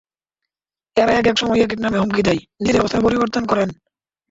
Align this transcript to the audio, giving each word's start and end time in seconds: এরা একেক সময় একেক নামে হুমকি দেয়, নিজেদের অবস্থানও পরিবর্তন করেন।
এরা 0.97 1.13
একেক 1.13 1.35
সময় 1.37 1.61
একেক 1.61 1.79
নামে 1.81 2.01
হুমকি 2.01 2.21
দেয়, 2.23 2.41
নিজেদের 2.55 2.81
অবস্থানও 2.81 3.05
পরিবর্তন 3.07 3.43
করেন। 3.45 3.69